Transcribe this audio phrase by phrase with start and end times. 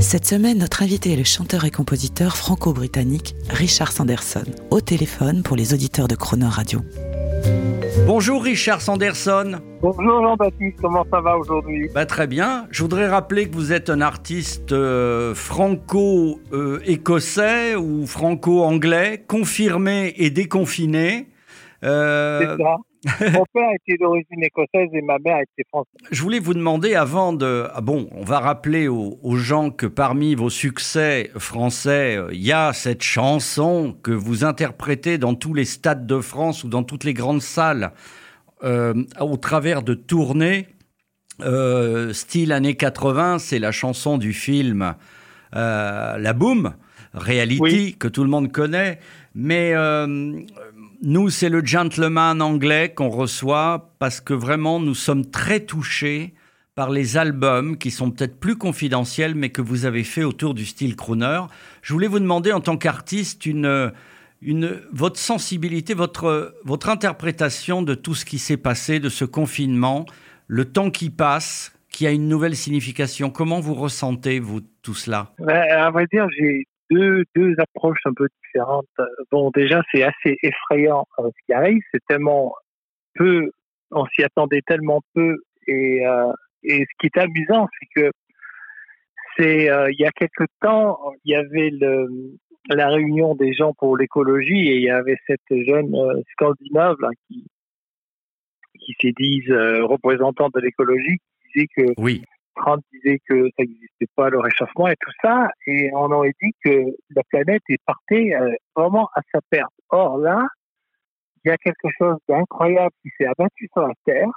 [0.00, 5.56] Cette semaine, notre invité est le chanteur et compositeur franco-britannique Richard Sanderson, au téléphone pour
[5.56, 6.80] les auditeurs de Croner Radio.
[8.06, 9.60] Bonjour Richard Sanderson.
[9.82, 11.90] Bonjour Jean-Baptiste, comment ça va aujourd'hui?
[11.94, 12.66] Bah, Très bien.
[12.70, 21.28] Je voudrais rappeler que vous êtes un artiste euh, franco-écossais ou franco-anglais, confirmé et déconfiné.
[21.84, 22.76] Euh, C'est ça.
[23.32, 25.94] Mon père était d'origine écossaise et ma mère était française.
[26.10, 27.66] Je voulais vous demander avant de...
[27.72, 32.52] Ah bon, on va rappeler aux, gens que parmi vos succès français, euh, il y
[32.52, 37.04] a cette chanson que vous interprétez dans tous les stades de France ou dans toutes
[37.04, 37.92] les grandes salles
[38.64, 40.68] euh, au travers de tournées.
[41.40, 44.94] Euh, style années 80, c'est la chanson du film
[45.52, 46.74] La Boom,
[47.14, 48.98] Reality, que tout le monde connaît.
[49.34, 49.72] Mais
[51.02, 56.34] nous, c'est le gentleman anglais qu'on reçoit parce que vraiment, nous sommes très touchés
[56.74, 60.64] par les albums qui sont peut-être plus confidentiels, mais que vous avez fait autour du
[60.64, 61.42] style crooner.
[61.82, 63.92] Je voulais vous demander, en tant qu'artiste, une,
[64.92, 70.06] votre sensibilité, votre, votre interprétation de tout ce qui s'est passé, de ce confinement,
[70.46, 73.30] le temps qui passe, qui a une nouvelle signification.
[73.30, 75.32] Comment vous ressentez, vous, tout cela?
[75.38, 78.86] Ben, À vrai dire, j'ai deux, deux approches un peu différentes.
[79.30, 81.80] Bon, déjà, c'est assez effrayant euh, ce qui arrive.
[81.92, 82.54] C'est tellement
[83.14, 83.50] peu,
[83.90, 85.36] on s'y attendait tellement peu.
[85.66, 88.10] Et, euh, et ce qui est amusant, c'est que
[89.36, 92.08] c'est euh, il y a quelque temps, il y avait le,
[92.68, 95.94] la réunion des gens pour l'écologie et il y avait cette jeune
[96.32, 96.96] scandinave
[97.28, 97.46] qui
[98.80, 102.22] qui s'est disent représentante de l'écologie qui disait que oui.
[102.92, 106.84] Disait que ça n'existait pas, le réchauffement et tout ça, et on aurait dit que
[107.14, 109.72] la planète est partie euh, vraiment à sa perte.
[109.88, 110.42] Or là,
[111.44, 114.28] il y a quelque chose d'incroyable qui s'est abattu sur la Terre,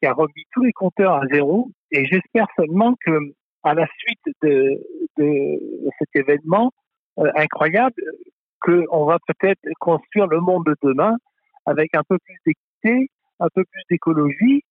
[0.00, 3.18] qui a remis tous les compteurs à zéro, et j'espère seulement que
[3.62, 4.78] à la suite de,
[5.18, 5.58] de
[5.98, 6.72] cet événement
[7.18, 7.94] euh, incroyable,
[8.60, 11.16] qu'on va peut-être construire le monde de demain
[11.66, 13.08] avec un peu plus d'équité,
[13.40, 14.62] un peu plus d'écologie,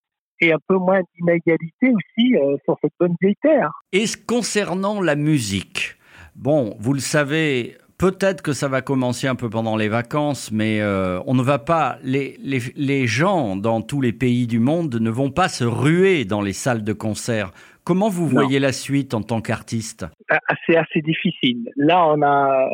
[0.42, 3.72] et un peu moins d'inégalité aussi euh, sur cette bonne vieille terre.
[3.94, 5.96] Et concernant la musique,
[6.36, 10.82] bon, vous le savez, peut-être que ça va commencer un peu pendant les vacances, mais
[10.82, 12.00] euh, on ne va pas.
[12.04, 16.26] Les, les, les, gens dans tous les pays du monde ne vont pas se ruer
[16.26, 17.52] dans les salles de concert.
[17.84, 20.06] Comment vous voyez la suite en tant qu'artiste?
[20.30, 21.70] Ah, C'est assez difficile.
[21.76, 22.68] Là, on a,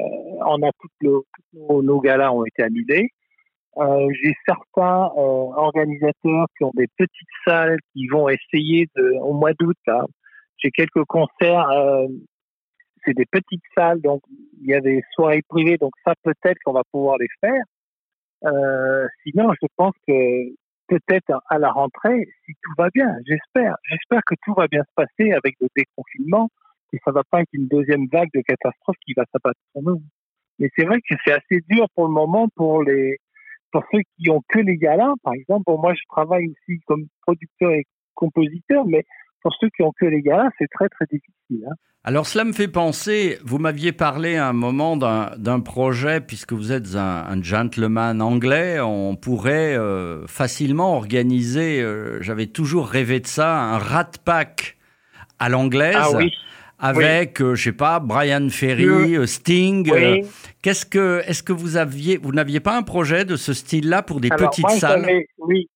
[0.45, 3.09] on a toutes nos, nos galas ont été annulés.
[3.77, 9.33] Euh, j'ai certains euh, organisateurs qui ont des petites salles qui vont essayer de, au
[9.33, 9.77] mois d'août.
[10.57, 11.69] J'ai quelques concerts.
[11.69, 12.07] Euh,
[13.05, 14.21] c'est des petites salles, donc
[14.61, 17.63] il y a des soirées privées, donc ça peut-être qu'on va pouvoir les faire.
[18.45, 20.49] Euh, sinon, je pense que
[20.87, 24.93] peut-être à la rentrée, si tout va bien, j'espère, j'espère que tout va bien se
[24.95, 26.49] passer avec le déconfinement,
[26.91, 30.01] que ça va pas être une deuxième vague de catastrophe qui va s'abattre sur nous.
[30.59, 33.17] Mais c'est vrai que c'est assez dur pour le moment pour les
[33.77, 37.69] pour ceux qui ont que les galas, par exemple, moi je travaille aussi comme producteur
[37.73, 39.03] et compositeur, mais
[39.43, 41.63] pour ceux qui ont que les galas, c'est très très difficile.
[41.69, 41.75] Hein.
[42.03, 46.71] Alors cela me fait penser, vous m'aviez parlé à un moment d'un projet, puisque vous
[46.71, 53.59] êtes un, gentleman anglais, on pourrait euh, facilement organiser, euh, j'avais toujours rêvé de ça,
[53.59, 54.77] un rat pack
[55.37, 55.97] à l'anglaise.
[55.99, 56.31] Ah oui
[56.79, 59.89] avec, euh, je sais pas, Brian Ferry, euh, Sting.
[59.91, 60.21] Euh,
[60.61, 64.19] qu'est-ce que, est-ce que vous aviez, vous n'aviez pas un projet de ce style-là pour
[64.19, 65.05] des petites salles
[65.39, 65.67] Oui,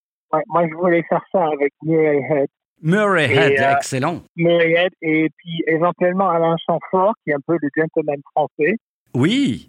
[0.48, 2.48] moi je voulais faire ça avec Murray Head.
[2.84, 4.22] Murray Head, excellent.
[4.36, 8.76] Murray Head et puis éventuellement Alain Chamfort, qui est un peu le gentleman français.
[9.14, 9.66] Oui.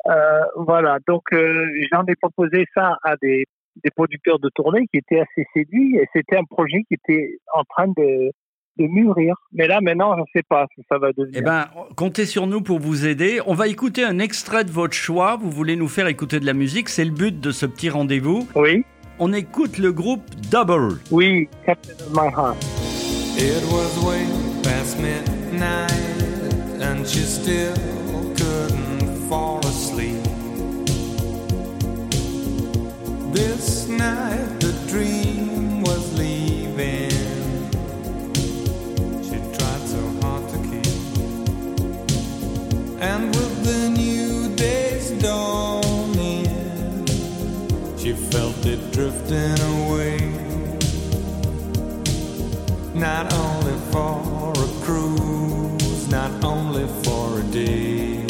[0.57, 3.45] voilà, donc j'en ai proposé ça à des,
[3.83, 7.65] des producteurs de tournée qui étaient assez séduits et c'était un projet qui était en
[7.65, 8.31] train de
[8.79, 9.35] de mûrir.
[9.53, 11.35] Mais là, maintenant, je ne sais pas si ça va devenir.
[11.37, 13.41] Eh bien, comptez sur nous pour vous aider.
[13.47, 15.37] On va écouter un extrait de votre choix.
[15.37, 16.89] Vous voulez nous faire écouter de la musique?
[16.89, 18.49] C'est le but de ce petit rendez-vous.
[18.55, 18.85] Oui.
[19.19, 20.99] On écoute le groupe Double.
[21.11, 22.57] Oui, Captain of My Heart.
[23.37, 24.27] It was way
[24.63, 25.91] past midnight
[26.81, 27.75] and she still
[28.37, 30.23] couldn't fall asleep.
[33.33, 35.32] This night the dream
[43.03, 46.47] And with the new day's dawning,
[48.31, 50.19] felt it drifting away.
[52.95, 58.25] Not only for a cruise, not only for a day.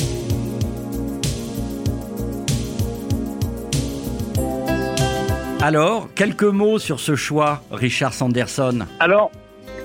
[5.60, 8.86] Alors, quelques mots sur ce choix, Richard Sanderson.
[9.00, 9.30] Alors,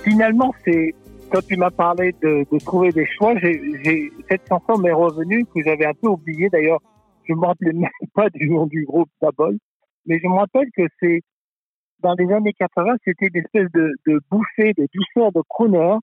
[0.05, 0.95] finalement, c'est
[1.31, 5.62] quand tu m'as parlé de, de trouver des choix, j'ai, cette chanson m'est revenue que
[5.63, 6.50] j'avais un peu oubliée.
[6.50, 6.79] D'ailleurs,
[7.25, 9.57] je me rappelais même pas du nom du groupe Babol,
[10.06, 11.21] mais je me rappelle que c'est
[12.00, 15.97] dans les années 80, c'était une espèce de, de bouffée de douceur de crooner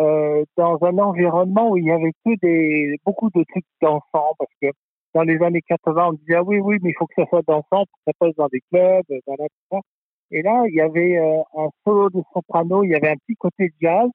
[0.00, 4.52] euh, dans un environnement où il y avait que des beaucoup de trucs dansants parce
[4.62, 4.68] que
[5.14, 7.42] dans les années 80, on disait ah oui oui mais il faut que ça soit
[7.46, 9.80] dansant pour que ça passe dans des clubs, dans la.
[10.30, 13.34] Et là, il y avait euh, un solo de soprano, il y avait un petit
[13.34, 14.08] côté jazz,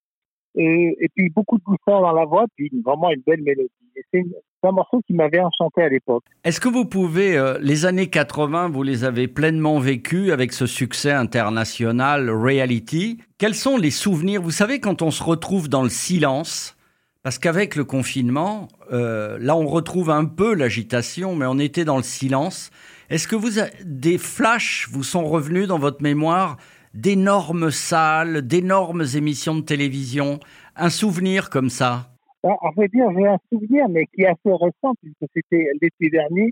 [0.58, 3.70] et, puis beaucoup de douceur dans la voix, puis vraiment une belle mélodie.
[4.14, 4.24] C'est
[4.64, 6.24] un morceau qui m'avait enchanté à l'époque.
[6.44, 10.66] Est-ce que vous pouvez, euh, les années 80, vous les avez pleinement vécues avec ce
[10.66, 13.20] succès international reality?
[13.38, 14.42] Quels sont les souvenirs?
[14.42, 16.76] Vous savez, quand on se retrouve dans le silence,
[17.24, 21.98] parce qu'avec le confinement, euh, là on retrouve un peu l'agitation, mais on était dans
[21.98, 22.72] le silence.
[23.10, 26.58] Est-ce que vous des flashs vous sont revenus dans votre mémoire
[26.94, 30.40] d'énormes salles, d'énormes émissions de télévision
[30.76, 32.10] Un souvenir comme ça?
[32.44, 36.52] À vrai dire, j'ai un souvenir, mais qui est assez récent, puisque c'était l'été dernier.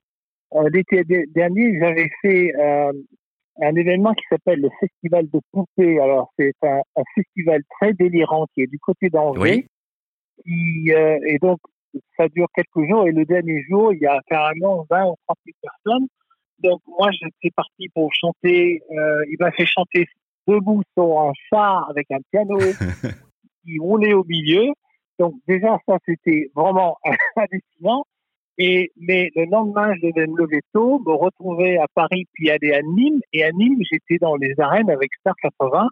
[0.54, 2.92] Euh, l'été de- dernier, j'avais fait euh,
[3.62, 6.00] un événement qui s'appelle le Festival de Poupées.
[6.00, 9.40] Alors, c'est un, un festival très délirant qui est du côté d'Angers.
[9.42, 9.66] Oui.
[10.44, 11.60] Qui, euh, et donc,
[12.18, 13.08] ça dure quelques jours.
[13.08, 16.08] Et le dernier jour, il y a carrément 20 ou 30 000 personnes.
[16.60, 18.82] Donc, moi, j'étais parti pour chanter.
[18.90, 20.08] Il m'a fait chanter
[20.48, 22.58] debout sur un char avec un piano
[23.64, 24.72] qui roulait au milieu.
[25.20, 26.98] Donc déjà ça c'était vraiment
[27.36, 28.06] hallucinant.
[28.58, 32.74] Et mais le lendemain je devais me lever tôt, me retrouver à Paris puis aller
[32.74, 33.22] à Nîmes.
[33.34, 35.88] Et à Nîmes j'étais dans les arènes avec Star 80.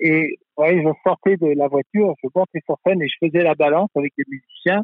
[0.00, 3.54] Et ouais, je sortais de la voiture, je montais sur scène et je faisais la
[3.54, 4.82] balance avec les musiciens.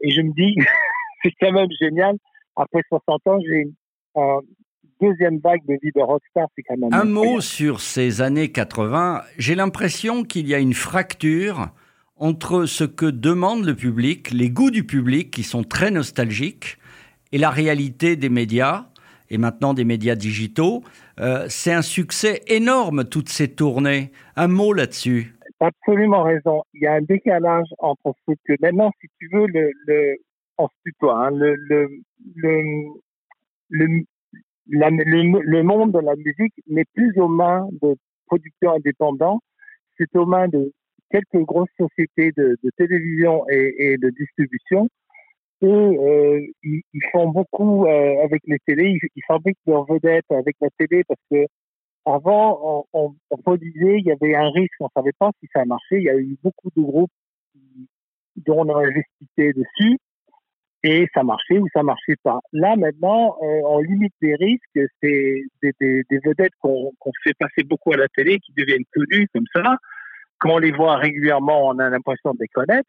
[0.00, 0.56] Et je me dis
[1.22, 2.16] c'est quand même génial.
[2.56, 3.66] Après 60 ans j'ai
[4.16, 4.40] euh,
[5.00, 6.92] deuxième vague de vie de rockstar, c'est quand même.
[6.92, 7.34] Un incroyable.
[7.34, 9.22] mot sur ces années 80.
[9.38, 11.68] J'ai l'impression qu'il y a une fracture
[12.16, 16.78] entre ce que demande le public, les goûts du public qui sont très nostalgiques,
[17.32, 18.86] et la réalité des médias,
[19.30, 20.82] et maintenant des médias digitaux.
[21.20, 24.12] Euh, c'est un succès énorme, toutes ces tournées.
[24.36, 25.34] Un mot là-dessus.
[25.60, 26.62] Absolument raison.
[26.74, 30.16] Il y a un décalage entre ce que maintenant, si tu veux, le, le
[30.58, 31.88] on se tutoie, hein, le, le,
[33.70, 34.04] le,
[34.66, 37.96] le, monde de la musique n'est plus aux mains de
[38.26, 39.40] producteurs indépendants,
[39.98, 40.72] c'est aux mains de
[41.10, 44.88] quelques grosses sociétés de, télévision et, de distribution.
[45.62, 46.82] Et euh, ils,
[47.12, 51.46] font beaucoup euh, avec les télés, ils, fabriquent leurs vedettes avec la télé parce que
[52.04, 55.64] avant, on, on, on produisait, il y avait un risque, on savait pas si ça
[55.64, 55.96] marchait.
[55.96, 57.10] Il y a eu beaucoup de groupes
[58.36, 59.98] dont on investissait dessus
[60.84, 62.40] et ça marchait ou ça marchait pas.
[62.52, 64.78] Là, maintenant, euh, on limite les risques.
[65.02, 65.42] C'est
[65.80, 66.92] des, vedettes qu'on
[67.24, 69.76] fait passer beaucoup à la télé, qui deviennent connues comme ça.
[70.38, 72.88] Quand on les voit régulièrement, on a l'impression de les connaître.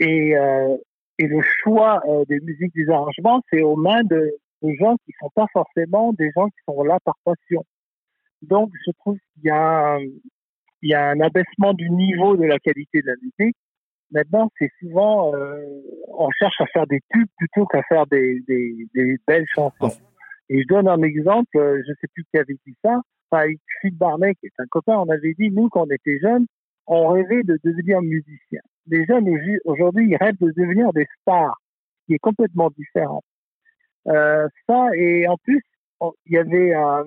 [0.00, 0.76] Et, euh,
[1.20, 4.32] le choix euh, des musiques, des arrangements, c'est aux mains de,
[4.62, 7.64] gens qui sont pas forcément des gens qui sont là par passion.
[8.42, 13.14] Donc, je trouve qu'il y a un abaissement du niveau de la qualité de la
[13.22, 13.56] musique.
[14.12, 15.64] Maintenant, c'est souvent, euh,
[16.08, 19.96] on cherche à faire des tubes plutôt qu'à faire des, des, des belles chansons.
[20.48, 23.00] Et je donne un exemple, euh, je sais plus qui avait dit ça,
[23.30, 26.46] avec Phil Barnet, qui est un copain, on avait dit, nous, quand on était jeunes,
[26.88, 28.60] on rêvait de devenir musicien.
[28.88, 31.56] Les jeunes, aujourd- aujourd'hui, ils rêvent de devenir des stars,
[32.00, 33.22] ce qui est complètement différent.
[34.08, 35.62] Euh, ça, et en plus,
[36.26, 37.04] il y avait un,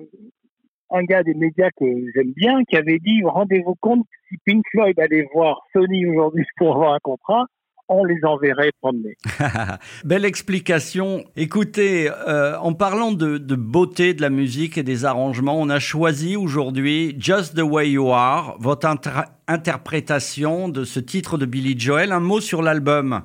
[0.90, 4.98] un gars des médias que j'aime bien qui avait dit rendez-vous compte si Pink Floyd
[4.98, 7.46] allait voir Sony aujourd'hui pour avoir un contrat,
[7.88, 9.14] on les enverrait promener.
[10.04, 11.24] Belle explication.
[11.36, 15.78] Écoutez, euh, en parlant de, de beauté de la musique et des arrangements, on a
[15.78, 21.78] choisi aujourd'hui Just the Way You Are, votre inter- interprétation de ce titre de Billy
[21.78, 22.12] Joel.
[22.12, 23.22] Un mot sur l'album.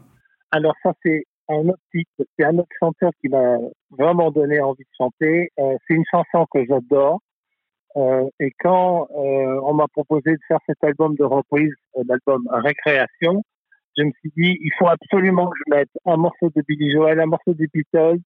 [0.52, 3.58] Alors ça, c'est un autre titre, c'est un autre chanteur qui m'a
[3.98, 5.50] vraiment donné envie de chanter.
[5.60, 7.20] Euh, c'est une chanson que j'adore.
[8.00, 12.48] Euh, et quand euh, on m'a proposé de faire cet album de reprise, euh, l'album
[12.52, 13.44] Récréation,
[13.98, 17.20] je me suis dit, il faut absolument que je mette un morceau de Billy Joel,
[17.20, 18.20] un morceau des Beatles.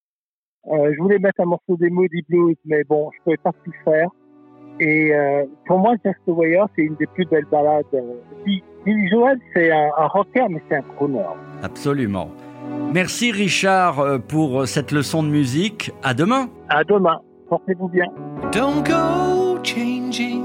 [0.66, 3.74] Je voulais mettre un morceau des Moody Blues, mais bon, je ne pouvais pas tout
[3.84, 4.08] faire.
[4.80, 5.12] Et
[5.66, 7.86] pour moi, Just Castaway c'est une des plus belles balades.
[8.46, 11.26] Billy Joel, c'est un, un, rocker, mais c'est un crooner.
[11.64, 12.30] Absolument.
[12.94, 15.92] Merci Richard pour cette leçon de musique.
[16.04, 16.50] À demain.
[16.70, 17.20] À demain.
[17.50, 18.06] Portez-vous bien.
[18.54, 19.43] Don't go.
[19.64, 20.44] changing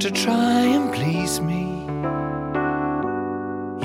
[0.00, 1.64] to try and please me.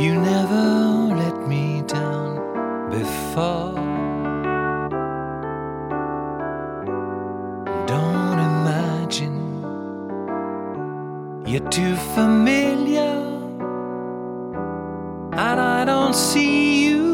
[0.03, 3.75] You never let me down before.
[7.85, 9.38] Don't imagine
[11.45, 13.13] you're too familiar,
[15.33, 17.08] and I don't see you.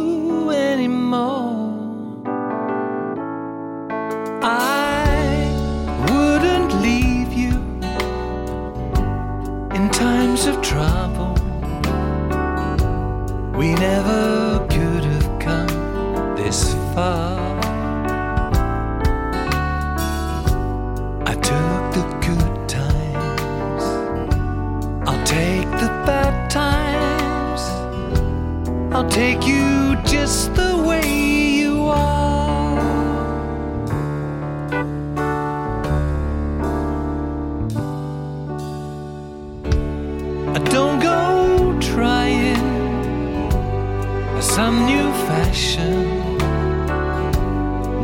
[44.56, 46.06] some new fashion.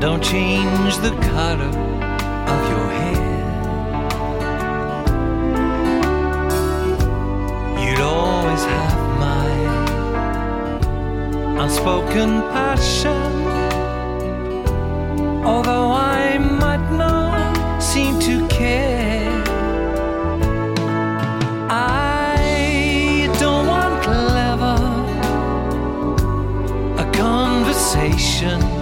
[0.02, 1.74] Don't change the color
[2.54, 3.30] of your hair.
[7.82, 9.48] You'd always have my
[11.64, 13.22] unspoken passion,
[15.46, 15.91] although.
[28.44, 28.81] ocean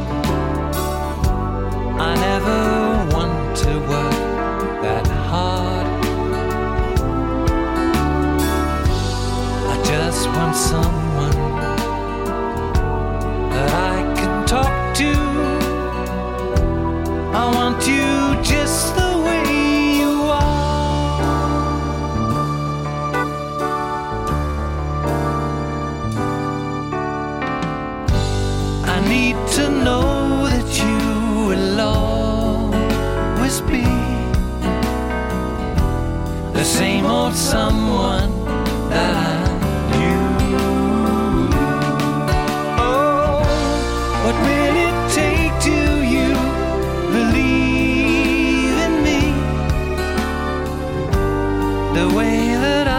[52.10, 52.99] the way that I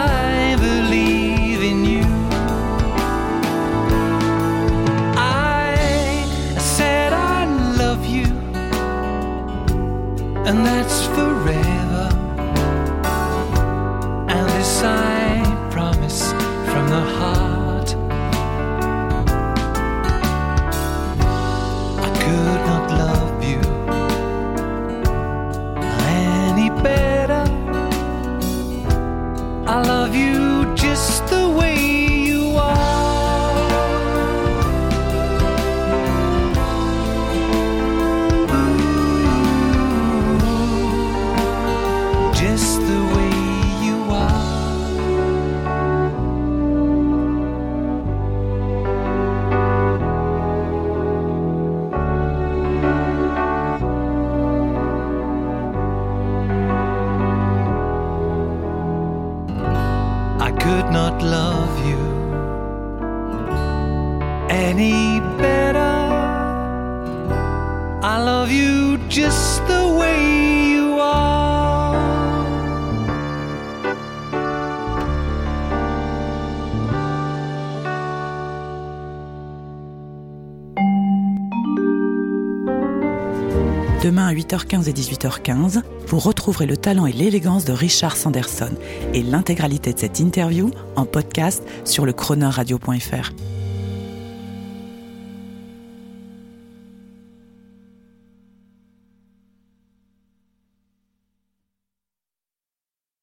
[84.01, 88.71] demain à 8h15 et 18h15, vous retrouverez le talent et l'élégance de Richard Sanderson
[89.13, 93.31] et l'intégralité de cette interview en podcast sur le chroneurradio.fr.